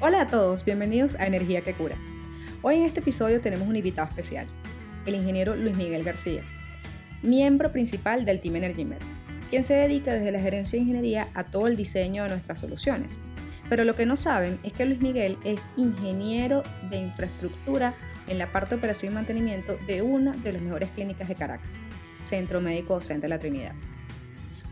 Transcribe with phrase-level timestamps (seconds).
[0.00, 1.96] Hola a todos, bienvenidos a Energía que Cura.
[2.62, 4.46] Hoy en este episodio tenemos un invitado especial,
[5.06, 6.44] el ingeniero Luis Miguel García,
[7.24, 9.00] miembro principal del Team EnergyMed,
[9.50, 13.18] quien se dedica desde la gerencia de ingeniería a todo el diseño de nuestras soluciones.
[13.68, 17.94] Pero lo que no saben es que Luis Miguel es ingeniero de infraestructura
[18.28, 21.76] en la parte de operación y mantenimiento de una de las mejores clínicas de Caracas,
[22.22, 23.72] Centro Médico Docente de la Trinidad.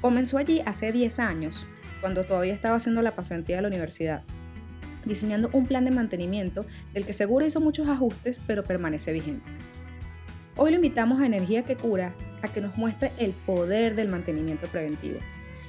[0.01, 1.67] Comenzó allí hace 10 años,
[2.01, 4.23] cuando todavía estaba haciendo la pasantía de la universidad,
[5.07, 9.49] diseñando un plan de mantenimiento del que seguro hizo muchos ajustes, pero permanece vigente.
[10.57, 14.67] Hoy lo invitamos a Energía que Cura a que nos muestre el poder del mantenimiento
[14.69, 15.19] preventivo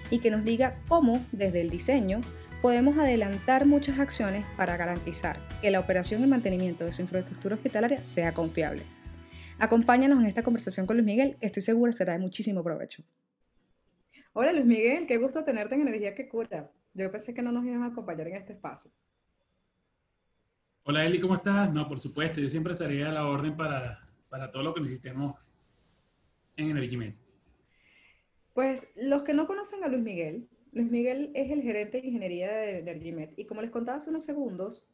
[0.09, 2.21] y que nos diga cómo, desde el diseño,
[2.61, 8.03] podemos adelantar muchas acciones para garantizar que la operación y mantenimiento de su infraestructura hospitalaria
[8.03, 8.83] sea confiable.
[9.59, 13.03] Acompáñanos en esta conversación con Luis Miguel, estoy segura será de muchísimo provecho.
[14.33, 16.71] Hola Luis Miguel, qué gusto tenerte en Energía que Cura.
[16.93, 18.91] Yo pensé que no nos iban a acompañar en este espacio.
[20.89, 21.73] Hola Eli, ¿cómo estás?
[21.73, 25.35] No, por supuesto, yo siempre estaría a la orden para, para todo lo que necesitemos
[26.55, 27.13] en EnergyMed.
[28.53, 32.49] Pues los que no conocen a Luis Miguel, Luis Miguel es el gerente de ingeniería
[32.49, 34.87] de EnergyMed y como les contaba hace unos segundos,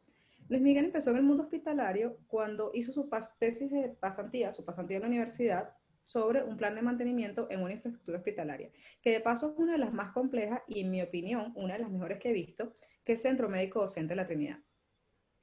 [0.49, 4.97] Luis Miguel empezó en el mundo hospitalario cuando hizo su tesis de pasantía, su pasantía
[4.97, 9.51] en la universidad, sobre un plan de mantenimiento en una infraestructura hospitalaria, que de paso
[9.51, 12.31] es una de las más complejas y en mi opinión una de las mejores que
[12.31, 12.73] he visto,
[13.05, 14.57] que es Centro Médico Docente de la Trinidad.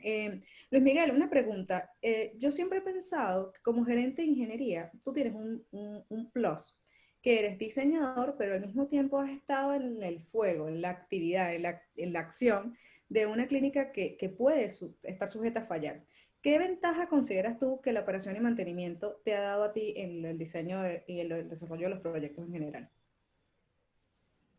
[0.02, 1.92] Eh, Luis Miguel, una pregunta.
[2.02, 6.80] Eh, yo siempre he pensado que como gerente de ingeniería, tú tienes un, plus,
[7.22, 11.54] que eres diseñador, pero al mismo tiempo has estado en el fuego, en la actividad,
[11.54, 12.76] en la, en la acción
[13.08, 16.04] de una clínica que, que puede estar sujeta a fallar.
[16.42, 20.24] ¿Qué ventaja consideras tú que la operación y mantenimiento te ha dado a ti en
[20.24, 22.90] el diseño y el desarrollo de los proyectos en general?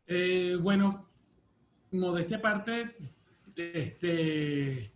[0.06, 1.10] Eh, bueno,
[1.92, 2.96] modestia aparte,
[3.56, 4.92] este,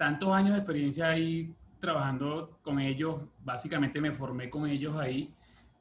[0.00, 5.30] tantos años de experiencia ahí trabajando con ellos, básicamente me formé con ellos ahí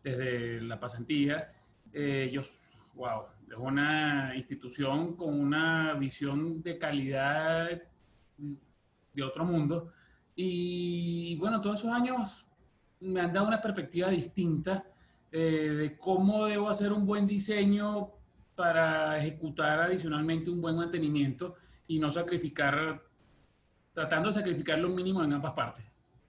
[0.03, 1.53] desde la pasantía.
[1.93, 7.81] Eh, ellos, wow, es una institución con una visión de calidad
[9.13, 9.89] de otro mundo
[10.35, 12.49] y bueno, todos esos años
[12.99, 14.83] me han dado una perspectiva distinta
[15.31, 18.11] eh, de cómo debo hacer un buen diseño
[18.53, 21.55] para ejecutar adicionalmente un buen mantenimiento
[21.87, 23.01] y no sacrificar,
[23.99, 25.83] tratando de sacrificar lo mínimo en ambas partes.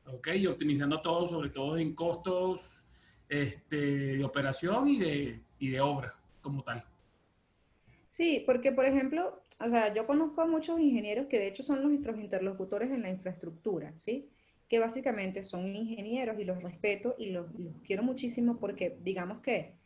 [0.07, 0.27] ¿Ok?
[0.35, 2.85] Y optimizando todo, sobre todo en costos
[3.29, 3.77] este,
[4.17, 6.85] de operación y de, y de obra como tal.
[8.09, 11.81] Sí, porque por ejemplo, o sea, yo conozco a muchos ingenieros que de hecho son
[11.85, 14.29] nuestros interlocutores en la infraestructura, ¿sí?
[14.69, 17.47] Que básicamente son ingenieros y los respeto y los,
[17.85, 19.77] quiero muchísimo porque digamos que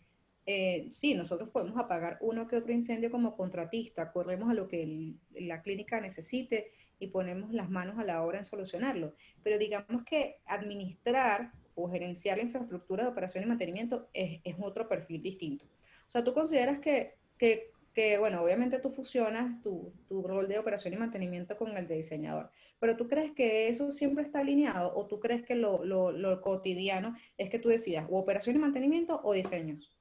[0.47, 5.17] eh, sí, nosotros podemos apagar uno que otro incendio como contratista, corremos a lo que
[5.35, 9.15] la clínica necesite y ponemos las manos a la obra en solucionarlo.
[9.43, 14.89] Pero digamos que administrar o gerenciar la infraestructura de operación y mantenimiento es, es otro
[14.89, 15.65] perfil distinto.
[16.07, 20.59] O sea, ¿tú consideras que, que que, bueno, obviamente tú fusionas tu, tu, rol de
[20.59, 22.51] operación y mantenimiento con el de diseñador,
[22.81, 26.41] pero tú crees que eso siempre está alineado o tú crees que lo, lo, lo
[26.41, 29.97] cotidiano es que tú decidas o operación y mantenimiento o diseños?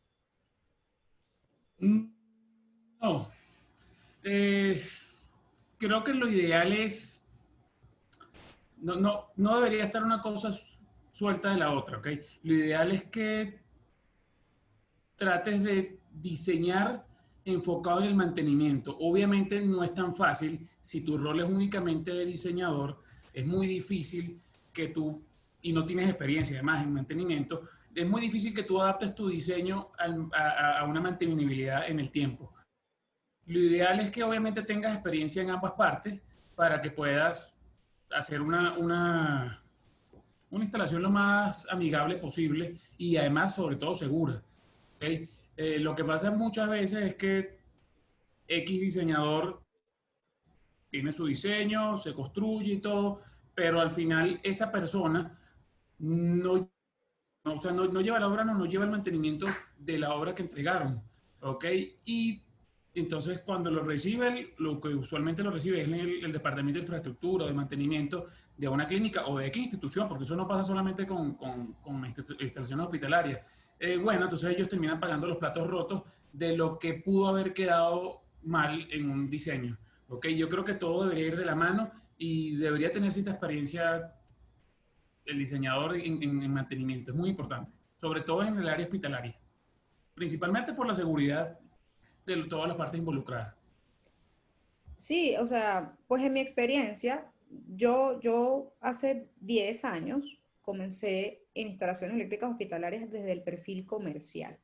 [1.78, 2.06] Mm,
[3.00, 3.30] no.
[4.24, 4.82] Eh,
[5.84, 7.30] creo que lo ideal es,
[8.78, 10.52] no, no, no debería estar una cosa
[11.12, 12.08] suelta de la otra, ¿ok?
[12.44, 13.60] Lo ideal es que
[15.16, 17.06] trates de diseñar
[17.46, 18.96] enfocado en el mantenimiento.
[19.00, 23.02] Obviamente no es tan fácil, si tu rol es únicamente de diseñador,
[23.34, 24.40] es muy difícil
[24.72, 25.22] que tú,
[25.62, 27.64] y no tienes experiencia además en mantenimiento,
[27.94, 32.53] es muy difícil que tú adaptes tu diseño a, una mantenibilidad en el tiempo.
[33.46, 36.22] Lo ideal es que obviamente tengas experiencia en ambas partes
[36.56, 37.60] para que puedas
[38.12, 39.64] hacer una, una,
[40.50, 44.42] una instalación lo más amigable posible y además sobre todo segura.
[44.96, 45.28] ¿okay?
[45.58, 47.58] Eh, lo que pasa muchas veces es que
[48.48, 49.62] X diseñador
[50.90, 53.22] tiene su diseño, se construye y todo,
[53.56, 55.40] pero al final esa persona
[56.00, 56.70] no,
[57.46, 59.48] o sea, no, lleva la obra, no, no lleva el mantenimiento
[59.78, 61.02] de la obra que entregaron,
[61.42, 61.66] ¿ok?
[62.06, 62.44] Y
[62.96, 65.88] entonces cuando lo reciben, lo que usualmente lo recibe es
[66.24, 68.26] el, departamento de infraestructura, de mantenimiento
[68.56, 72.06] de una clínica o de X institución, porque eso no pasa solamente con, con,
[72.40, 73.42] instalaciones hospitalarias
[73.80, 78.22] eh, bueno, entonces ellos terminan pagando los platos rotos de lo que pudo haber quedado
[78.44, 79.78] mal en un diseño.
[80.08, 80.28] ¿ok?
[80.28, 84.10] Yo creo que todo debería ir de la mano y debería tener cierta experiencia
[85.26, 87.12] el diseñador en, mantenimiento.
[87.12, 89.38] Es muy importante, sobre todo en el área hospitalaria,
[90.14, 91.60] principalmente por la seguridad
[92.26, 93.56] de todas las partes involucradas.
[94.98, 97.32] Sí, o sea, pues en mi experiencia,
[97.76, 104.58] yo, yo hace 10 años comencé en instalaciones eléctricas hospitalarias desde el perfil comercial.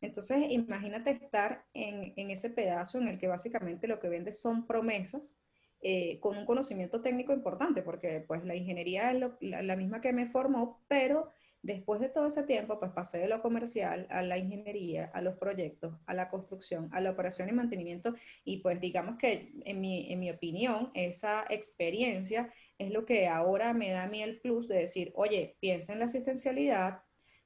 [0.00, 4.66] Entonces, imagínate estar en, en ese pedazo en el que básicamente lo que vendes son
[4.66, 5.36] promesas
[5.84, 10.28] eh, con un conocimiento técnico importante, porque pues la ingeniería es la, misma que me
[10.28, 15.10] formó, pero después de todo ese tiempo, pues pasé de lo comercial a la ingeniería,
[15.14, 18.14] a los proyectos, a la construcción, a la operación y mantenimiento,
[18.44, 23.72] y pues digamos que en mi, en mi opinión, esa experiencia es lo que ahora
[23.72, 27.02] me da a mí el plus de decir, oye, piensa en la asistencialidad,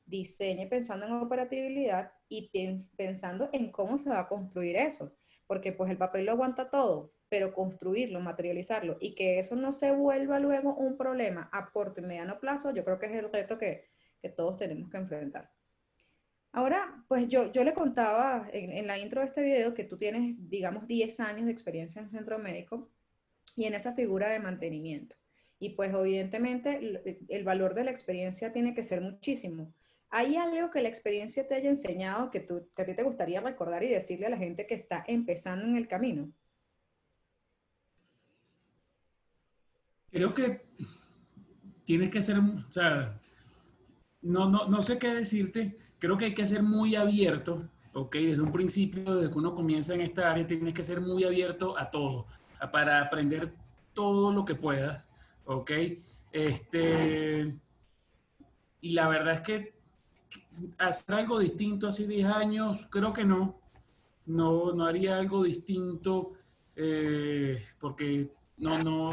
[0.06, 2.50] diseñe pensando en operatividad y
[2.96, 5.12] pensando en cómo se va a construir eso,
[5.46, 9.92] porque pues el papel lo aguanta todo, pero construirlo, materializarlo y que eso no se
[9.92, 13.58] vuelva luego un problema a corto y mediano plazo, yo creo que es el reto
[13.58, 13.84] que,
[14.28, 15.50] todos tenemos que enfrentar.
[16.52, 19.98] Ahora, pues yo, yo le contaba en, en, la intro de este video que tú
[19.98, 22.90] tienes, digamos, 10 años de experiencia en centro médico
[23.56, 25.16] y en esa figura de mantenimiento.
[25.58, 29.72] Y pues evidentemente el, el valor de la experiencia tiene que ser muchísimo.
[30.08, 33.40] ¿Hay algo que la experiencia te haya enseñado que, tú, que a ti te gustaría
[33.40, 36.32] recordar y decirle a la gente que está empezando en el camino?
[40.16, 40.62] creo que
[41.84, 43.20] tienes que ser, o sea,
[44.22, 48.16] no, no, no sé qué decirte, creo que hay que ser muy abierto, ¿ok?
[48.16, 51.78] Desde un principio, desde que uno comienza en esta área, tienes que ser muy abierto
[51.78, 52.26] a todo,
[52.72, 53.52] para aprender
[53.94, 55.08] todo lo que puedas,
[55.44, 55.70] ¿ok?
[56.32, 57.56] Este,
[58.80, 59.76] y la verdad es que
[60.78, 63.60] hacer algo distinto hace 10 años, creo que no,
[64.26, 66.32] no, no haría algo distinto,
[66.74, 69.10] eh, porque no, no,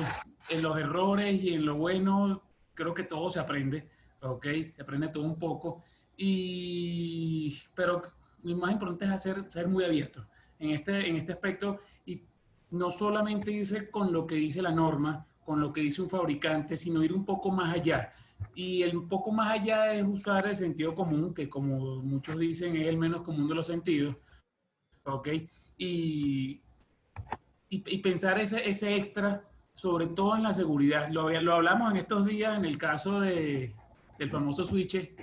[0.50, 2.42] en los errores y en lo bueno,
[2.74, 3.88] creo que todo se aprende,
[4.24, 4.48] ¿ok?
[4.72, 5.84] Se aprende todo un poco.
[6.18, 8.02] Y, pero
[8.44, 10.26] lo más importante es hacer, ser muy abierto
[10.60, 12.24] en este, en este aspecto y
[12.72, 16.78] no solamente irse con lo que dice la norma, con lo que dice un fabricante,
[16.78, 18.12] sino ir un poco más allá.
[18.56, 22.88] Y el poco más allá es usar el sentido común, que como muchos dicen es
[22.88, 24.16] el menos común de los sentidos.
[25.06, 25.30] ¿Ok?
[25.78, 26.62] Y,
[27.70, 29.44] y, pensar ese, ese extra,
[29.74, 31.10] sobre todo en la seguridad.
[31.10, 33.76] Lo, lo hablamos en estos días en el caso de,
[34.24, 35.16] del famoso switch,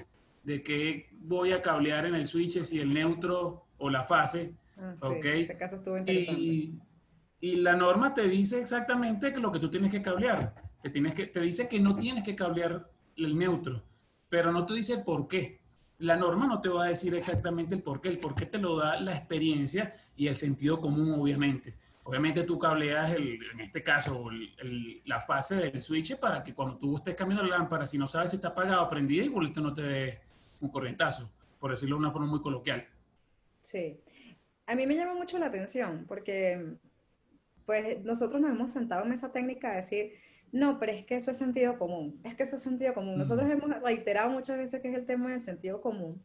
[0.42, 4.54] de que voy a cablear en el switch, si el neutro o la fase.
[4.76, 4.94] Ah,
[5.24, 6.40] ese caso estuvo interesante.
[6.40, 6.78] Y,
[7.40, 10.54] y, la norma te dice exactamente lo que tú tienes que cablear.
[10.82, 13.82] Te, tienes que, te dice que no tienes que cablear el neutro,
[14.28, 15.60] pero no te dice por qué.
[15.98, 18.08] La norma no te va a decir exactamente el por qué.
[18.08, 21.76] El por qué te lo da la experiencia y el sentido común, obviamente.
[22.10, 24.28] Obviamente tú cableas, el, en este caso,
[25.04, 28.30] la fase del switch para que cuando tú estés cambiando la lámpara, si no sabes
[28.30, 30.20] si está apagado o prendida, igualito no te dé
[30.60, 32.84] un corrientazo, por decirlo de una forma muy coloquial.
[33.62, 34.00] Sí.
[34.66, 36.74] A mí me llama mucho la atención porque
[37.64, 40.14] pues nosotros nos hemos sentado en esa técnica de decir,
[40.50, 43.18] no, pero es que eso es sentido común, es que eso es sentido común.
[43.18, 46.20] Nosotros hemos reiterado muchas veces que es el tema del sentido común.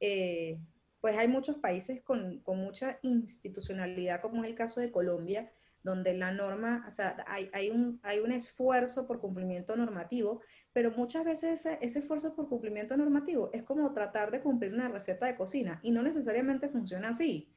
[0.00, 0.58] Eh,
[1.02, 5.50] pues hay muchos países con, con, mucha institucionalidad, como es el caso de Colombia,
[5.82, 10.92] donde la norma, o sea, hay, hay, un, hay un esfuerzo por cumplimiento normativo, pero
[10.92, 15.26] muchas veces ese, ese, esfuerzo por cumplimiento normativo es como tratar de cumplir una receta
[15.26, 17.52] de cocina y no necesariamente funciona así.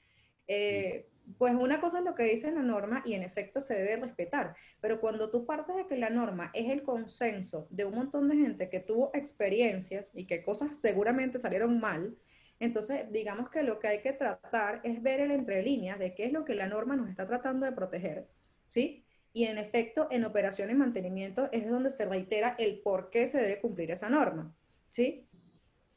[0.48, 1.08] Eh,
[1.38, 4.56] pues una cosa es lo que dice la norma y en efecto se debe respetar,
[4.82, 8.38] pero cuando tú partes de que la norma es el consenso de un montón de
[8.38, 12.16] gente que tuvo experiencias y que cosas seguramente salieron mal,
[12.60, 16.26] entonces, digamos que lo que hay que tratar es ver el entre líneas de qué
[16.26, 18.28] es lo que la norma nos está tratando de proteger,
[18.68, 19.06] ¿sí?
[19.34, 23.42] Y en efecto, en operación y mantenimiento es donde se reitera el por qué se
[23.42, 24.56] debe cumplir esa norma,
[24.90, 25.28] ¿sí?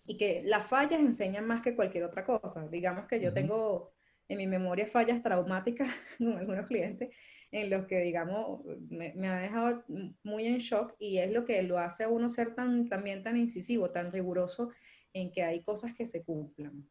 [0.05, 2.67] Y que las fallas enseñan más que cualquier otra cosa.
[2.67, 3.93] Digamos que yo tengo
[4.29, 5.89] en mi memoria fallas traumáticas
[6.19, 7.11] con algunos clientes
[7.53, 9.85] en los que, digamos, me, me, ha dejado
[10.23, 13.37] muy en shock y es lo que lo hace a uno ser tan, también tan
[13.37, 14.71] incisivo, tan riguroso
[15.13, 16.89] en que hay cosas que se cumplan.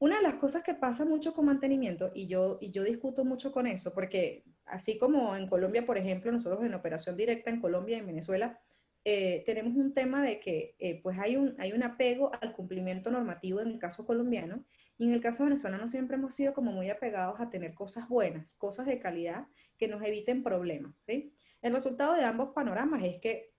[0.00, 3.50] Una de las cosas que pasa mucho con mantenimiento, y yo, y yo discuto mucho
[3.50, 7.96] con eso, porque así como en Colombia, por ejemplo, nosotros en operación directa en Colombia
[7.96, 8.60] y en Venezuela,
[9.04, 13.10] eh, tenemos un tema de que eh, pues hay un, hay un apego al cumplimiento
[13.10, 14.64] normativo en el caso colombiano,
[14.98, 18.54] y en el caso venezolano siempre hemos sido como muy apegados a tener cosas buenas,
[18.54, 19.46] cosas de calidad
[19.78, 20.94] que nos eviten problemas.
[21.06, 21.32] ¿sí?
[21.62, 23.52] El resultado de ambos panoramas es que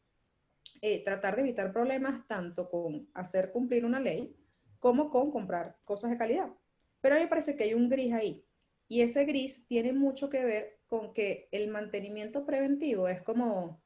[0.81, 4.35] eh, tratar de evitar problemas tanto con hacer cumplir una ley
[4.79, 6.49] como con comprar cosas de calidad.
[7.01, 8.45] Pero a mí me parece que hay un gris ahí.
[8.87, 13.81] Y ese gris tiene mucho que ver con que el mantenimiento preventivo es como,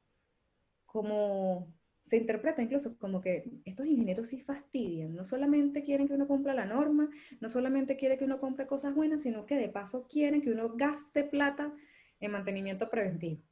[0.86, 1.74] como
[2.06, 6.54] se interpreta incluso como que estos ingenieros sí fastidian, no solamente quieren que uno cumpla
[6.54, 7.10] la norma,
[7.40, 10.74] no solamente quieren que uno compre cosas buenas, sino que de paso quieren que uno
[10.74, 11.72] gaste plata
[12.20, 13.42] en mantenimiento preventivo.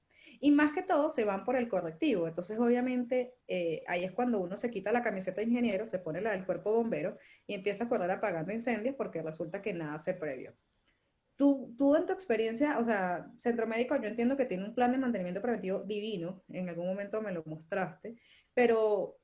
[0.45, 2.27] Y más que todo se van por el correctivo.
[2.27, 6.21] Entonces, obviamente, eh, ahí es cuando uno se quita la camiseta de ingeniero, se pone
[6.21, 10.15] la del cuerpo bombero y empieza a correr apagando incendios porque resulta que nada se
[10.15, 10.53] previo.
[11.37, 14.91] Tú, tú en tu experiencia, o sea, Centro Médico, yo entiendo que tiene un plan
[14.91, 18.17] de mantenimiento preventivo divino, en algún momento me lo mostraste,
[18.53, 19.19] pero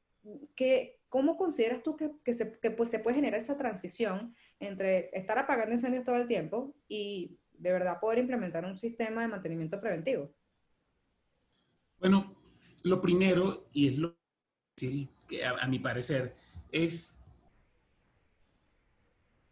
[0.55, 5.11] ¿qué, ¿cómo consideras tú que, que, se, que pues, se puede generar esa transición entre
[5.19, 9.81] estar apagando incendios todo el tiempo y de verdad poder implementar un sistema de mantenimiento
[9.81, 10.33] preventivo?
[12.01, 12.35] Bueno,
[12.85, 14.15] lo primero, y es lo
[14.77, 16.37] que a, mi parecer,
[16.71, 17.21] es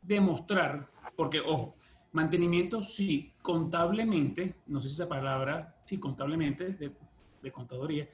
[0.00, 1.76] demostrar, porque, ojo,
[2.12, 6.92] mantenimiento sí, contablemente, no sé si esa palabra, sí, contablemente, de,
[7.42, 8.08] de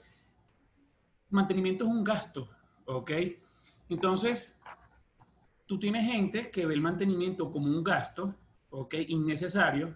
[1.28, 2.48] mantenimiento es un gasto,
[2.86, 3.10] ¿ok?
[3.90, 4.60] Entonces,
[5.66, 8.34] tú tienes gente que ve el mantenimiento como un gasto,
[8.70, 8.94] ¿ok?
[9.08, 9.94] Innecesario,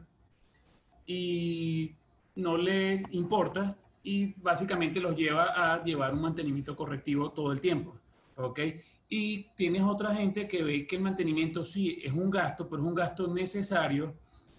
[1.06, 1.94] y
[2.34, 3.76] no le importa
[4.06, 7.98] y básicamente los lleva a llevar un mantenimiento correctivo todo el tiempo,
[8.36, 8.60] ¿ok?
[9.08, 12.88] Y tienes otra gente que ve que el mantenimiento sí es un gasto, pero es
[12.88, 14.14] un gasto necesario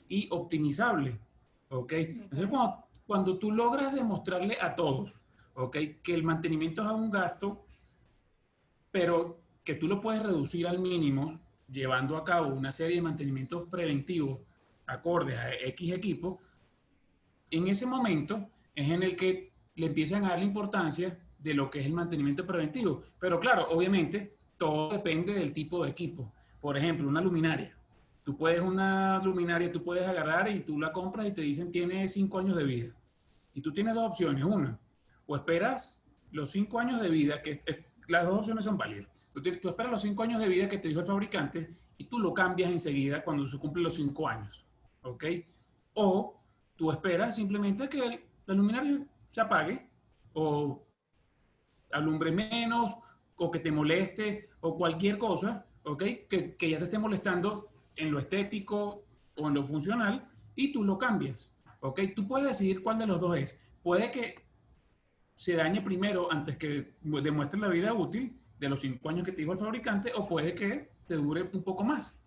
[0.10, 1.18] y optimizable,
[1.70, 1.94] ¿ok?
[1.94, 5.22] Entonces, cuando, cuando tú logras demostrarle a todos,
[5.54, 5.78] ¿ok?
[6.04, 7.66] Que el mantenimiento es un gasto,
[8.92, 11.40] pero que tú lo puedes reducir al mínimo
[11.72, 14.42] llevando a cabo una serie de mantenimientos preventivos
[14.88, 16.42] acordes a X equipo,
[17.50, 21.70] en ese momento es en el que le empiezan a dar la importancia de lo
[21.70, 23.02] que es el mantenimiento preventivo.
[23.20, 26.32] Pero claro, obviamente, todo depende del tipo de equipo.
[26.62, 27.76] Por ejemplo, una luminaria.
[28.24, 32.08] Tú puedes una luminaria, tú puedes agarrar y tú la compras y te dicen tiene
[32.08, 32.96] cinco años de vida.
[33.56, 34.44] Y tú tienes dos opciones.
[34.44, 34.80] Una,
[35.26, 37.64] o esperas los cinco años de vida, que
[38.08, 39.08] las dos opciones son válidas.
[39.34, 41.68] Tú, esperas los cinco años de vida que te dijo el fabricante
[41.98, 44.68] y tú lo cambias enseguida cuando se cumplen los cinco años.
[45.02, 45.26] ¿Ok?
[45.96, 46.40] O
[46.76, 49.88] tú esperas simplemente que la luminaria se apague
[50.34, 50.84] o
[51.92, 52.98] alumbre menos
[53.36, 56.04] o que te moleste o cualquier cosa, ¿ok?
[56.28, 60.84] Que, que, ya te esté molestando en lo estético o en lo funcional y tú
[60.84, 62.02] lo cambias, ¿ok?
[62.16, 63.60] Tú puedes decidir cuál de los dos es.
[63.84, 64.36] Puede que
[65.36, 69.42] se dañe primero antes que demuestre la vida útil de los cinco años que te
[69.42, 72.20] dijo el fabricante o puede que te dure un poco más.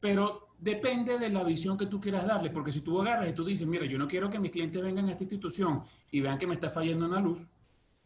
[0.00, 3.44] Pero depende de la visión que tú quieras darle, porque si tú agarras y tú
[3.44, 6.46] dices, mira, yo no quiero que mis clientes vengan a esta institución y vean que
[6.46, 7.46] me está fallando una luz,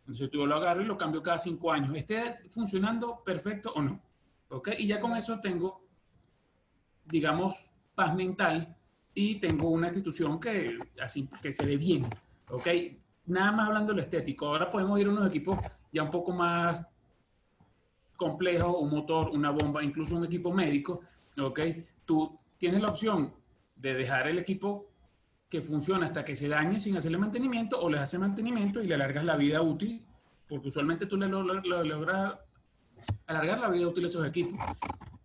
[0.01, 4.01] entonces tú lo agarro y lo cambio cada cinco años, esté funcionando perfecto o no.
[4.49, 4.71] ¿Ok?
[4.79, 5.87] Y ya con eso tengo,
[7.05, 8.77] digamos, paz mental
[9.15, 12.05] y tengo una institución que, así, que se ve bien.
[12.51, 12.69] ¿Ok?
[13.31, 14.47] nada más hablando de lo estético.
[14.47, 15.59] Ahora podemos ir a unos equipos
[15.93, 16.85] ya un poco más
[18.17, 21.01] complejos, un motor, una bomba, incluso un equipo médico,
[21.39, 21.61] ¿ok?
[22.05, 23.33] Tú tienes la opción
[23.75, 24.93] de dejar el equipo
[25.49, 28.95] que funciona hasta que se dañe sin hacerle mantenimiento o le haces mantenimiento y le
[28.97, 30.05] alargas la vida útil,
[30.47, 32.39] porque usualmente tú le logras
[33.27, 34.61] alargar la vida útil a esos equipos.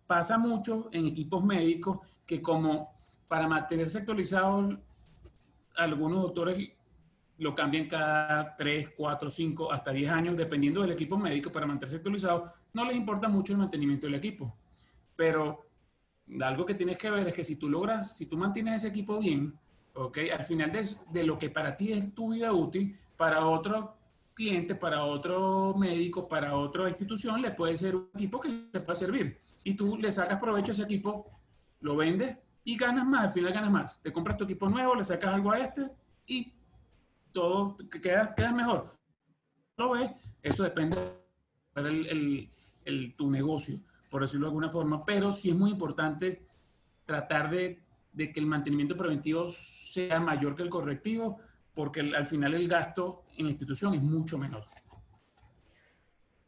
[0.06, 2.94] Pasa mucho en equipos médicos que como
[3.28, 4.78] para mantenerse actualizados,
[5.76, 6.70] algunos doctores
[7.36, 11.96] lo cambian cada 3, 4, 5, hasta 10 años, dependiendo del equipo médico para mantenerse
[11.96, 12.50] actualizado.
[12.72, 14.56] No les importa mucho el mantenimiento del equipo.
[15.14, 15.65] Pero
[16.40, 19.18] algo que tienes que ver es que si tú logras, si tú mantienes ese equipo
[19.18, 19.54] bien,
[19.94, 20.18] ¿ok?
[20.36, 23.96] Al final de, de lo que para ti es tu vida útil, para otro
[24.34, 28.94] cliente, para otro médico, para otra institución, le puede ser un equipo que le pueda
[28.94, 29.40] servir.
[29.64, 31.26] Y tú le sacas provecho a ese equipo,
[31.80, 34.02] lo vendes y ganas más, al final ganas más.
[34.02, 35.86] Te compras tu equipo nuevo, le sacas algo a este
[36.26, 36.52] y
[37.32, 38.92] todo queda, queda mejor.
[39.76, 40.10] ¿Lo ves?
[40.42, 40.96] Eso depende
[41.74, 42.50] de
[42.84, 43.78] el, tu negocio,
[44.16, 46.40] por decirlo de alguna forma, pero sí es muy importante
[47.04, 47.82] tratar de,
[48.16, 51.38] que el mantenimiento preventivo sea mayor que el correctivo,
[51.74, 54.62] porque al final el gasto en la institución es mucho menor.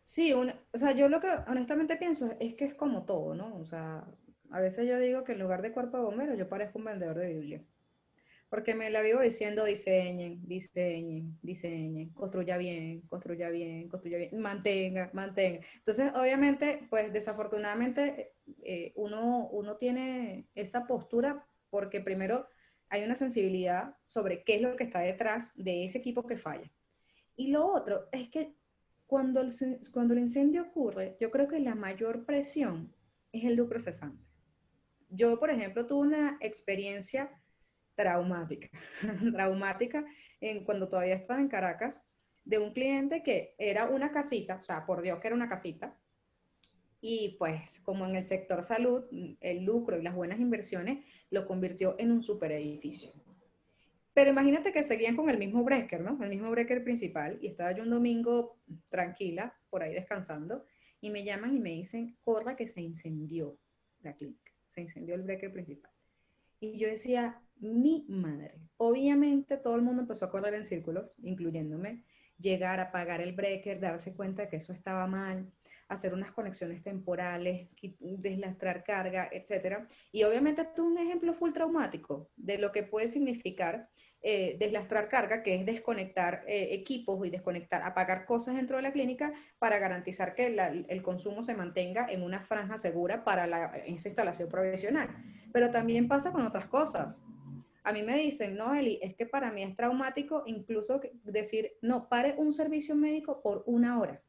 [0.03, 3.55] Sí, o sea, yo lo que honestamente pienso es que es como todo, ¿no?
[3.57, 4.03] O sea,
[4.51, 7.19] a veces yo digo que en lugar de cuerpo de bombero yo parezco un vendedor
[7.19, 7.63] de Biblia
[8.49, 15.11] porque me la vivo diciendo diseñen, diseñen, diseñen, construya bien, construya bien, construya bien, mantenga,
[15.13, 15.61] mantenga.
[15.77, 22.49] Entonces, obviamente, pues desafortunadamente eh, uno, uno tiene esa postura porque primero
[22.89, 26.71] hay una sensibilidad sobre qué es lo que está detrás de ese equipo que falla.
[27.37, 28.55] Y lo otro es que
[29.07, 29.53] cuando el,
[29.93, 32.95] cuando el incendio ocurre, yo creo que la mayor presión
[33.33, 34.25] es el lucro cesante.
[35.11, 37.31] Yo, por ejemplo, tuve una experiencia
[37.99, 38.71] traumática,
[39.33, 40.05] traumática
[40.41, 42.09] en cuando todavía estaba en Caracas,
[42.45, 45.99] de un cliente que era una casita, o sea, por Dios que era una casita,
[47.01, 49.05] y pues como en el sector salud,
[49.41, 53.11] el lucro y las buenas inversiones lo convirtió en un super edificio.
[54.15, 56.23] Pero imagínate que seguían con el mismo breaker, ¿no?
[56.23, 57.39] El mismo breaker principal.
[57.41, 58.57] Y estaba yo un domingo
[58.89, 60.65] tranquila, por ahí descansando,
[61.01, 63.59] y me llaman y me dicen, corra que se incendió
[64.01, 64.53] la clínica.
[64.67, 65.93] Se incendió el breaker principal.
[66.61, 68.55] Y yo decía, mi madre.
[68.77, 72.05] Obviamente todo el mundo empezó a correr en círculos, incluyéndome
[72.39, 75.51] llegar a apagar el breaker, darse cuenta de que eso estaba mal,
[75.89, 77.69] hacer unas conexiones temporales,
[78.01, 79.89] deslastrar carga, etc.
[80.13, 83.89] Y obviamente es un ejemplo full traumático de lo que puede significar
[84.21, 88.93] eh, deslastrar carga, que es desconectar eh, equipos y desconectar, apagar cosas dentro de la
[88.93, 90.47] clínica para garantizar que
[90.89, 95.09] el consumo se mantenga en una franja segura para la, esa instalación provisional.
[95.53, 97.23] Pero también pasa con otras cosas.
[97.85, 102.09] A mí me dicen, no, Eli, es que para mí es traumático incluso decir, no,
[102.09, 104.21] pare un servicio médico por una hora.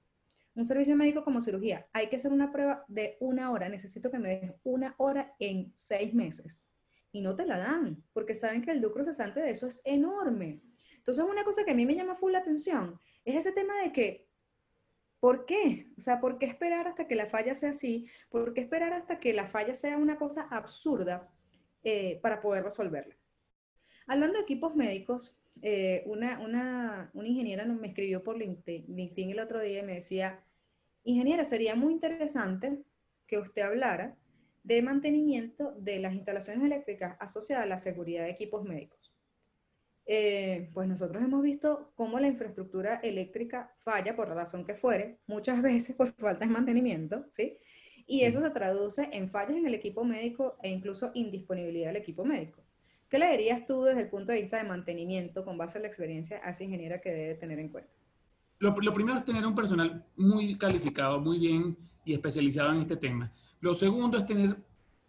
[0.54, 3.70] Un servicio médico como cirugía, hay que hacer una prueba de una hora.
[3.70, 6.69] Necesito que me dejes una hora en seis meses.
[7.12, 10.62] Y no te la dan, porque saben que el lucro cesante de eso es enorme.
[10.98, 13.92] Entonces, una cosa que a mí me llama full la atención es ese tema de
[13.92, 14.28] que,
[15.20, 15.88] ¿por qué?
[15.98, 18.08] O sea, ¿por qué esperar hasta que la falla sea así?
[18.30, 21.30] ¿Por qué esperar hasta que la falla sea una cosa absurda
[21.84, 23.16] eh, para poder resolverla?
[24.08, 29.60] Hablando de equipos médicos, eh, una, una, una, ingeniera me escribió por LinkedIn, el otro
[29.60, 30.42] día y me decía,
[31.04, 32.80] ingeniera, sería muy interesante
[33.28, 34.16] que usted hablara
[34.70, 39.12] de mantenimiento de las instalaciones eléctricas asociadas a la seguridad de equipos médicos.
[40.06, 45.18] Eh, pues nosotros hemos visto cómo la infraestructura eléctrica falla por la razón que fuere,
[45.26, 47.58] muchas veces por falta de mantenimiento, ¿sí?
[48.06, 52.24] Y eso se traduce en fallas en el equipo médico e incluso indisponibilidad del equipo
[52.24, 52.62] médico.
[53.10, 55.88] ¿Qué le dirías tú desde el punto de vista de mantenimiento con base a la
[55.88, 57.92] experiencia a esa ingeniera que debe tener en cuenta?
[58.60, 63.32] Lo, primero es tener un personal muy calificado, muy bien y especializado en este tema.
[63.62, 64.58] Lo segundo es tener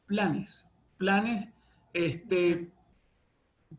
[0.07, 0.65] planes,
[0.99, 1.51] planes
[1.93, 2.71] este,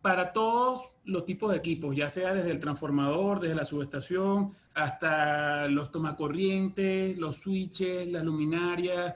[0.02, 5.68] para todos los tipos de equipos, ya sea desde el transformador, desde la subestación, hasta
[5.68, 9.16] los tomacorrientes, los switches, la luminaria,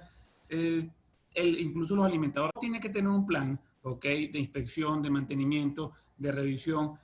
[0.50, 0.90] eh,
[1.36, 2.54] incluso los alimentadores.
[2.60, 4.04] Tiene que tener un plan ¿ok?
[4.04, 6.98] De inspección, de mantenimiento, de revisión,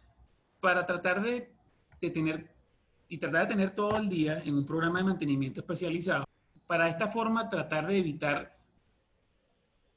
[0.60, 1.54] para tratar de,
[2.00, 2.56] tener
[3.08, 6.26] y tratar de tener todo el día en un programa de mantenimiento especializado.
[6.72, 8.58] Para esta forma tratar de evitar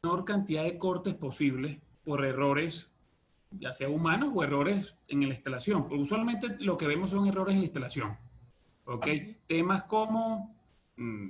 [0.02, 2.92] la menor cantidad de cortes posibles por errores,
[3.52, 5.82] ya sea humanos o errores en la instalación.
[5.82, 8.18] Porque usualmente lo que vemos son errores en la instalación.
[8.86, 9.06] ¿Ok?
[9.46, 10.52] Temas como...
[10.96, 11.28] Mm,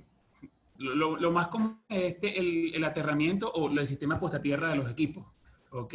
[0.78, 5.30] lo, más común es este, el, aterramiento o el sistema puesta tierra de los equipos.
[5.72, 5.94] ¿ok?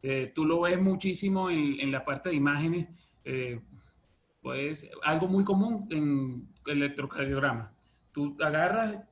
[0.00, 2.88] Eh, tú lo ves muchísimo en, en la parte de imágenes,
[3.26, 3.60] eh,
[4.40, 7.74] pues algo muy común en electrocardiograma.
[8.12, 9.02] Tú agarras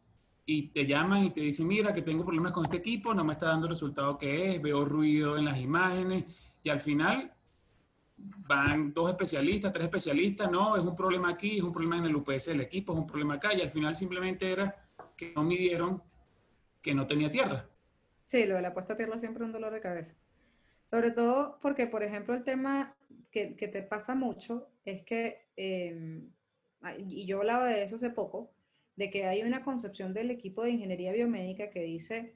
[0.50, 3.34] y te llaman y te dicen, mira, que tengo problemas con este equipo, no me
[3.34, 6.24] está dando el resultado que es, veo ruido en las imágenes,
[6.62, 7.32] y al final
[8.16, 12.16] van dos especialistas, tres especialistas, no, es un problema aquí, es un problema en el
[12.16, 14.74] UPS del equipo, es un problema acá, y al final simplemente era
[15.16, 16.02] que no midieron
[16.80, 17.68] que no tenía tierra.
[18.24, 20.14] Sí, lo de la puesta a tierra siempre es un dolor de cabeza.
[20.86, 22.96] Sobre todo porque, por ejemplo, el tema
[23.30, 26.30] que, que te pasa mucho es que, em,
[26.96, 28.50] y yo hablaba de eso hace poco,
[28.98, 32.34] de que hay una concepción del equipo de ingeniería biomédica que dice,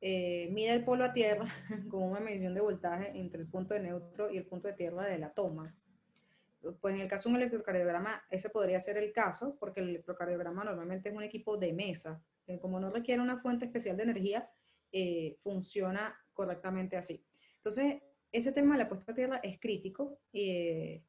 [0.00, 1.52] eh, mide el polo a tierra
[1.90, 5.04] con una medición de voltaje entre el punto de neutro y el punto de tierra
[5.04, 5.76] de la toma.
[6.80, 10.64] Pues en el caso de un electrocardiograma, ese podría ser el caso, porque el electrocardiograma
[10.64, 12.22] normalmente es un equipo de mesa,
[12.62, 14.50] como no requiere una fuente especial de energía,
[14.90, 17.22] eh, funciona correctamente así.
[17.56, 18.00] Entonces,
[18.32, 21.02] ese tema de la puesta a tierra es crítico eh,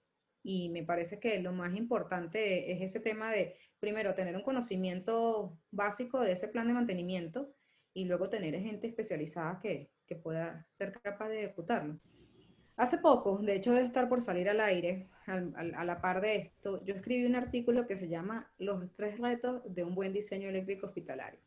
[0.43, 5.57] y me parece que lo más importante es ese tema de, primero, tener un conocimiento
[5.71, 7.53] básico de ese plan de mantenimiento
[7.93, 11.99] y luego tener gente especializada que, que pueda ser capaz de ejecutarlo.
[12.75, 16.83] Hace poco, de hecho de estar por salir al aire, a la par de esto,
[16.85, 20.87] yo escribí un artículo que se llama Los tres retos de un buen diseño eléctrico
[20.87, 21.39] hospitalario.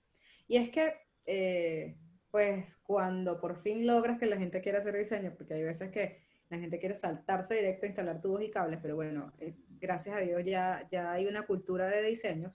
[0.47, 0.95] Y es que
[1.27, 1.97] eh,
[2.31, 6.23] pues cuando por fin logras que la gente quiera hacer diseño, porque hay veces que
[6.53, 10.21] la gente quiere saltarse directo a instalar tubos y cables, pero bueno, eh, gracias a
[10.21, 12.53] Dios ya, ya hay una cultura de diseños,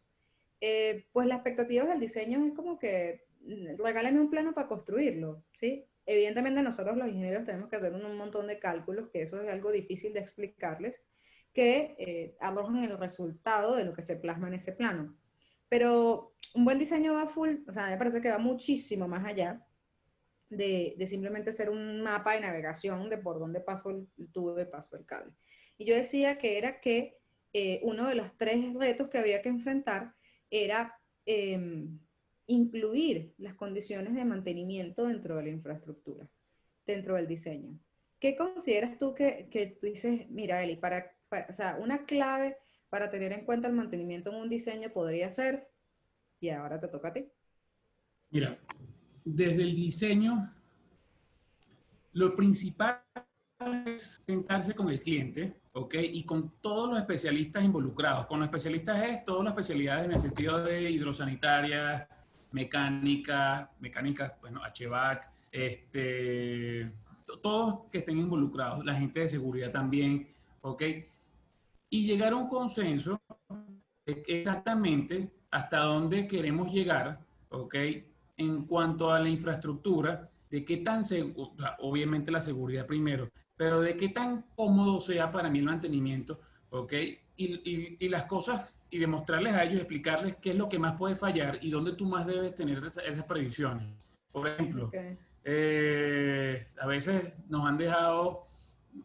[0.62, 5.44] eh, pues la expectativa del diseño es como que mm, regálame un plano para construirlo,
[5.54, 5.86] ¿sí?
[6.06, 9.72] Evidentemente nosotros los ingenieros tenemos que hacer un, montón de cálculos, que eso es algo
[9.72, 11.02] difícil de explicarles,
[11.52, 15.18] que eh, arrojan el resultado de lo que se plasma en ese plano.
[15.70, 19.67] Pero un buen diseño va full, o sea, me parece que va muchísimo más allá
[20.50, 24.96] de, simplemente ser un mapa de navegación de por dónde pasó el, tubo de paso
[24.98, 25.34] el cable.
[25.78, 27.18] Y yo decía que era que
[27.54, 30.14] eh, uno de los tres retos que había que enfrentar
[30.50, 32.00] era em,
[32.48, 36.30] incluir las condiciones de mantenimiento dentro de la infraestructura,
[36.86, 37.80] dentro del diseño.
[38.20, 41.16] ¿qué consideras tú que, que tú dices, mira, Eli, para,
[41.50, 42.58] o sea, una clave
[42.90, 45.70] para tener en cuenta el mantenimiento en un diseño podría ser,
[46.40, 47.32] y ahora te toca a ti.
[48.30, 48.58] Mira,
[49.36, 50.50] desde el diseño,
[52.14, 53.04] lo principal
[53.86, 55.96] es sentarse con el cliente, ¿ok?
[56.02, 58.26] Y con todos los especialistas involucrados.
[58.28, 62.08] Con los especialistas es todas las especialidades en el sentido de hidrosanitaria,
[62.52, 66.92] mecánica, mecánica, bueno, HVAC, este,
[67.42, 70.30] todos que estén involucrados, la gente de seguridad también,
[70.62, 70.84] ¿ok?
[71.90, 73.22] Y llegar a un consenso
[74.06, 77.76] de exactamente hasta dónde queremos llegar, ¿ok?
[78.38, 83.98] En cuanto a la infraestructura, de qué tan seguro, obviamente la seguridad primero, pero de
[83.98, 86.94] qué tan cómodo sea para mí el mantenimiento, ¿ok?
[87.40, 91.16] Y, y, las cosas, y demostrarles a ellos, explicarles qué es lo que más puede
[91.16, 94.20] fallar y dónde tú más debes tener esas, previsiones.
[94.32, 94.90] Por ejemplo,
[95.44, 98.42] eh, a veces nos han dejado,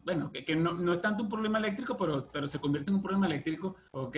[0.03, 2.95] bueno, que, que no, no, es tanto un problema eléctrico, pero, pero se convierte en
[2.95, 4.17] un problema eléctrico, ¿ok?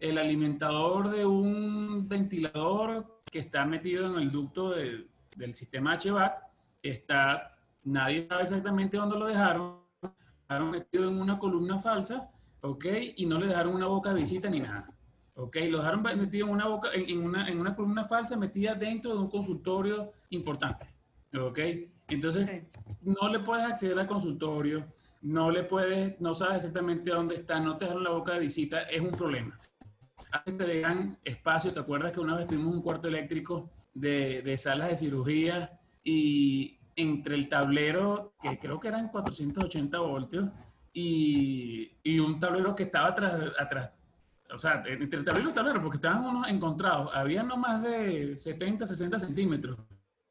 [0.00, 6.34] El alimentador de un ventilador que está metido en el ducto de, del sistema HVAC
[6.82, 9.80] está, nadie sabe exactamente dónde lo dejaron,
[10.48, 12.84] dejaron metido en una columna falsa, ¿ok?
[13.16, 14.86] Y no le dejaron una boca de visita ni nada.
[15.34, 15.56] ¿ok?
[15.70, 19.20] Lo dejaron metido en una, boca, en, una, en una columna falsa metida dentro de
[19.20, 20.84] un consultorio importante,
[21.34, 21.58] ¿ok?
[22.08, 22.64] Entonces,
[23.00, 24.86] no le puedes acceder al consultorio,
[25.22, 28.82] no le puedes, no sabes exactamente dónde está, no te dejaron la boca de visita,
[28.82, 29.58] es un problema.
[30.32, 34.56] A te dejan espacio, ¿te acuerdas que una vez tuvimos un cuarto eléctrico de, de
[34.56, 40.50] salas de cirugía y entre el tablero, que creo que eran 480 voltios,
[40.92, 43.92] y, y un tablero que estaba atrás, atrás,
[44.54, 47.82] o sea, entre el tablero y el tablero, porque estaban unos encontrados, había no más
[47.82, 49.78] de 70, 60 centímetros.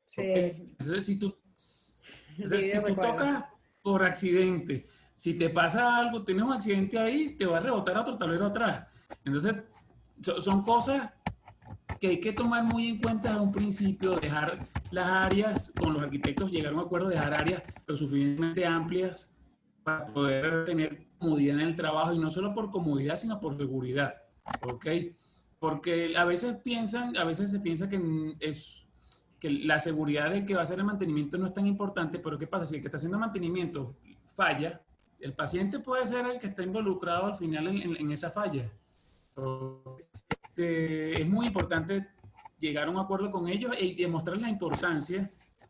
[0.05, 0.21] Sí.
[0.21, 2.03] Entonces, si tú, si
[2.85, 3.45] tú tocas
[3.81, 8.01] por accidente, si te pasa algo, tienes un accidente ahí, te va a rebotar a
[8.01, 8.87] otro tablero atrás.
[9.23, 9.55] Entonces,
[10.21, 11.13] son cosas
[11.99, 16.01] que hay que tomar muy en cuenta desde un principio, dejar las áreas, con los
[16.01, 19.35] arquitectos llegar a un acuerdo, dejar áreas lo suficientemente amplias
[19.83, 24.15] para poder tener comodidad en el trabajo y no solo por comodidad, sino por seguridad,
[24.71, 24.87] ¿ok?
[25.59, 28.01] Porque a veces piensan, a veces se piensa que
[28.39, 28.87] es
[29.39, 32.37] que la seguridad del que va a hacer el mantenimiento no es tan importante, pero
[32.37, 32.65] ¿qué pasa?
[32.65, 33.95] Si el que está haciendo mantenimiento
[34.35, 34.81] falla,
[35.19, 38.71] el paciente puede ser el que está involucrado al final en, en esa falla.
[40.43, 42.07] Este, es muy importante
[42.59, 45.29] llegar a un acuerdo con ellos y demostrar la importancia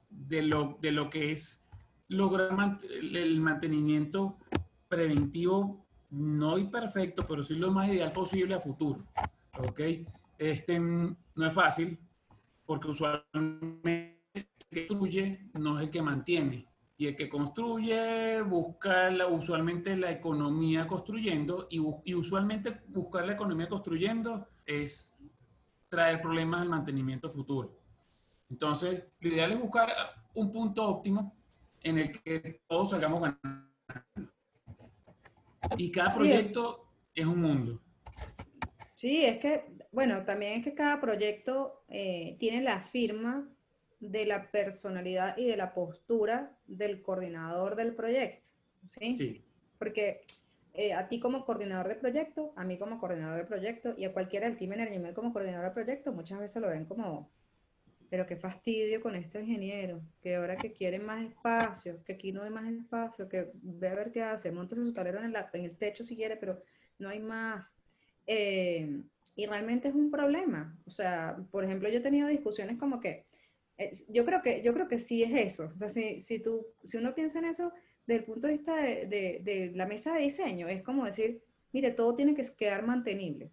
[0.10, 1.67] de lo, de lo que es
[2.08, 4.38] lograr el mantenimiento
[4.88, 9.06] preventivo, no imperfecto, pero sí lo más ideal posible a futuro.
[9.60, 9.80] ¿Ok?
[10.38, 11.97] Este, no es fácil,
[12.65, 16.71] porque usualmente el que construye no es el que mantiene.
[17.02, 23.34] Y el que construye busca la, usualmente la economía construyendo y, y usualmente buscar la
[23.34, 25.12] economía construyendo es
[25.90, 27.76] traer problemas al mantenimiento futuro.
[28.52, 29.90] Entonces, lo ideal es buscar
[30.36, 31.36] un punto óptimo
[31.82, 33.68] en el que todos salgamos ganando.
[35.78, 36.86] Y cada proyecto
[37.16, 37.26] es.
[37.26, 37.82] un mundo.
[38.94, 43.50] Sí, es que, bueno, también es que cada proyecto eh, tiene la firma
[44.02, 48.50] de la personalidad y de la postura del coordinador del proyecto.
[48.88, 49.16] ¿Sí?
[49.16, 49.42] Sí.
[49.78, 50.22] Porque
[50.74, 54.12] eh, a ti como coordinador de proyecto, a mí como coordinador de proyecto y a
[54.12, 57.30] cualquiera del Team Energy como coordinador de proyecto, muchas veces lo ven como,
[58.10, 62.44] pero qué fastidio con este ingeniero, que ahora que quiere más espacio, que aquí no
[62.44, 65.66] hay más espacio, que ve a ver qué hace, monte su tablero en el, en
[65.66, 66.64] el techo si quiere, pero
[66.98, 67.74] no hay más.
[68.26, 69.04] Eh,
[69.36, 70.78] y realmente es un problema.
[70.86, 73.26] O sea, por ejemplo, yo he tenido discusiones como que,
[74.10, 75.72] yo creo que, yo creo que sí es eso.
[75.76, 77.72] O sea, si, si, tú, si uno piensa en eso,
[78.06, 82.15] desde el punto de vista de, la mesa de diseño, es como decir, mire, todo
[82.15, 83.52] tiene que quedar mantenible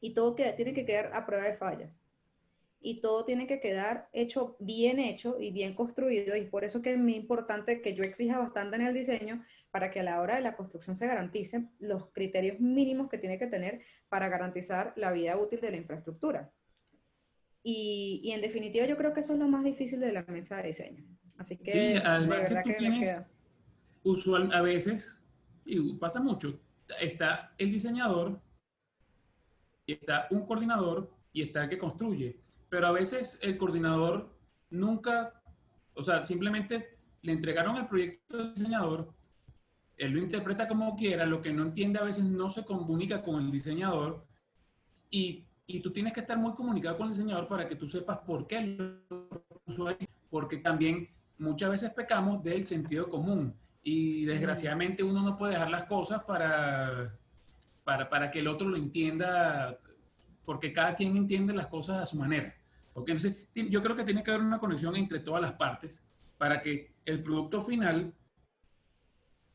[0.00, 2.00] y todo tiene que quedar a prueba de fallas
[2.80, 6.92] y todo tiene que quedar hecho, bien hecho y bien construido y por eso que
[6.92, 10.36] es muy importante que yo exija bastante en el diseño para que a la hora
[10.36, 15.10] de la construcción se garanticen los criterios mínimos que tiene que tener para garantizar la
[15.10, 16.52] vida útil de la infraestructura.
[17.70, 20.56] Y, y en definitiva yo creo que eso es lo más difícil de la mesa
[20.56, 21.04] de diseño.
[21.36, 23.28] Así que de verdad que, me queda
[24.04, 25.22] usual a veces,
[25.66, 26.58] y pasa mucho,
[26.98, 28.40] está el diseñador,
[29.86, 32.38] está un coordinador y está el que construye.
[32.70, 34.34] Pero a veces el coordinador
[34.70, 35.34] nunca,
[35.92, 39.12] o sea, simplemente le entregaron el proyecto al diseñador,
[39.98, 43.44] él lo interpreta como quiera, lo que no entiende a veces no se comunica con
[43.44, 44.24] el diseñador
[45.10, 48.18] y, y tú tienes que estar muy comunicado con el diseñador para que tú sepas
[48.18, 55.02] por qué lo puso ahí, porque también muchas veces pecamos del sentido común Y desgraciadamente
[55.02, 57.14] uno no puede dejar las cosas para,
[57.84, 59.78] para, para que el otro lo entienda,
[60.42, 62.54] porque cada quien entiende las cosas a su manera.
[62.94, 63.14] ¿okay?
[63.14, 66.02] Entonces, yo creo que tiene que haber una conexión entre todas las partes
[66.38, 68.14] para que el producto final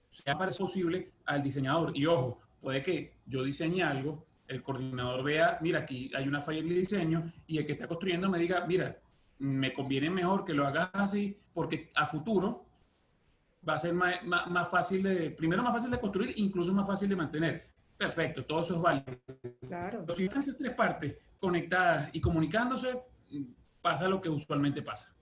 [0.10, 1.92] sea posible al diseñador.
[1.98, 6.60] Y ojo, puede que yo diseñe algo, el coordinador vea, mira, aquí hay una falla
[6.60, 8.98] en el diseño, y el que está construyendo me diga, mira,
[9.40, 12.66] me conviene mejor que lo hagas así, porque a futuro
[13.68, 17.10] va a ser más, más, fácil de, primero más fácil de construir, incluso más fácil
[17.10, 17.64] de mantener.
[17.98, 19.20] Perfecto, todo eso es válido.
[19.68, 20.04] Claro.
[20.06, 23.00] Pero si están esas tres partes conectadas y comunicándose,
[23.82, 25.16] pasa lo que usualmente pasa.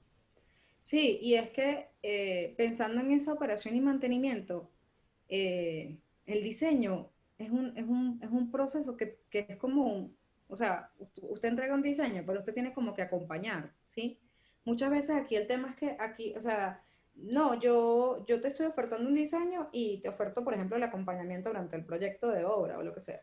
[0.79, 4.71] Sí, y es que eh, pensando en esa operación y mantenimiento,
[5.29, 7.10] eh, el diseño
[7.41, 10.09] es un, es un, es un proceso que, que, es como,
[10.47, 14.19] o sea, usted entrega un diseño, pero usted tiene como que acompañar, ¿sí?
[14.63, 16.83] Muchas veces aquí el tema es que aquí, o sea,
[17.15, 21.49] no, yo, yo te estoy ofertando un diseño y te oferto, por ejemplo, el acompañamiento
[21.49, 23.21] durante el proyecto de obra o lo que sea.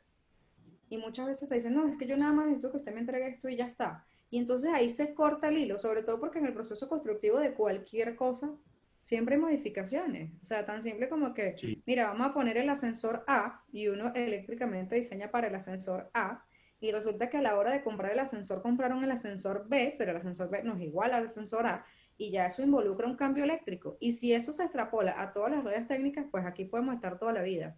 [0.90, 3.00] Y muchas veces te dicen, no, es que yo nada más necesito que usted me
[3.00, 4.04] entregue esto y ya está.
[4.30, 7.54] Y entonces ahí se corta el hilo, sobre todo porque en el proceso constructivo de
[7.54, 8.54] cualquier cosa
[9.00, 10.32] siempre hay modificaciones.
[10.42, 11.54] O sea, tan simple como que,
[11.86, 16.44] mira, vamos a poner el ascensor A y uno eléctricamente diseña para el ascensor A
[16.80, 20.12] y resulta que a la hora de comprar el ascensor compraron el ascensor B, pero
[20.12, 21.84] el ascensor B no es igual al ascensor A
[22.16, 23.96] y ya eso involucra un cambio eléctrico.
[24.00, 27.32] Y si eso se extrapola a todas las redes técnicas, pues aquí podemos estar toda
[27.32, 27.76] la vida.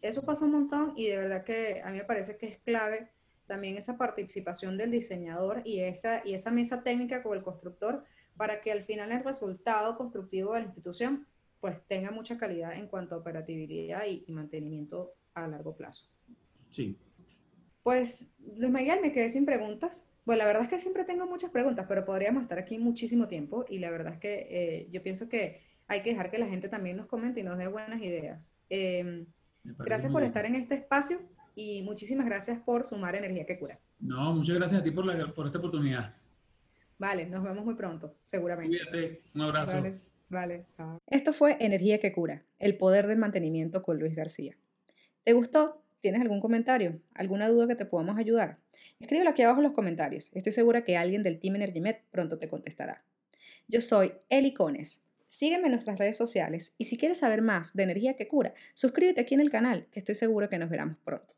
[0.00, 3.10] Eso pasa un montón y de verdad que a mí me parece que es clave
[3.46, 8.04] también esa participación del diseñador y esa, y esa mesa técnica con el constructor
[8.38, 11.26] para que al final el resultado constructivo de la institución
[11.60, 16.08] pues tenga mucha calidad en cuanto a operatividad y, y mantenimiento a largo plazo.
[16.70, 16.96] Sí.
[17.82, 20.06] Pues, Luis Miguel, me quedé sin preguntas.
[20.24, 23.64] Bueno, la verdad es que siempre tengo muchas preguntas, pero podríamos estar aquí muchísimo tiempo
[23.68, 26.68] y la verdad es que eh, yo pienso que hay que dejar que la gente
[26.68, 28.54] también nos comente y nos dé buenas ideas.
[28.68, 29.26] Em,
[29.64, 31.18] gracias por estar en este espacio
[31.54, 33.80] y muchísimas gracias por sumar energía que cura.
[33.98, 36.14] No, muchas gracias a ti por, la, por esta oportunidad.
[36.98, 38.76] Vale, nos vemos muy pronto, seguramente.
[38.76, 39.76] Cuídate, un abrazo.
[39.76, 41.00] Vale, vale, chao.
[41.06, 44.56] Esto fue Energía que cura, el poder del mantenimiento con Luis García.
[45.22, 45.82] ¿Te gustó?
[46.00, 47.00] ¿Tienes algún comentario?
[47.14, 48.58] ¿Alguna duda que te podamos ayudar?
[48.98, 50.30] Escríbelo aquí abajo en los comentarios.
[50.34, 53.04] Estoy segura que alguien del Team EnergyMed pronto te contestará.
[53.68, 55.04] Yo soy Eli Cones.
[55.26, 59.20] Sígueme en nuestras redes sociales y si quieres saber más de energía que cura, suscríbete
[59.20, 61.34] aquí en el canal, que estoy seguro que nos veremos pronto.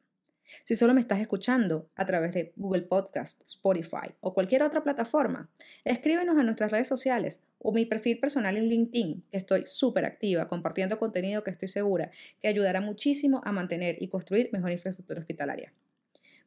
[0.65, 5.51] Si solo me estás escuchando a través de Google Podcast, Spotify o cualquier otra plataforma,
[5.85, 10.49] escríbenos a nuestras redes sociales o mi perfil personal en LinkedIn, que estoy súper activa
[10.49, 12.11] compartiendo contenido que estoy segura
[12.41, 15.73] que ayudará muchísimo a mantener y construir mejor infraestructura hospitalaria.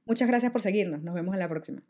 [0.06, 1.02] Muchas gracias por seguirnos.
[1.02, 1.84] Nos vemos en la próxima.